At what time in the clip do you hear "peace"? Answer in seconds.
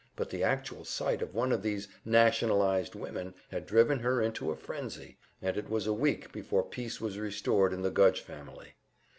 6.63-6.99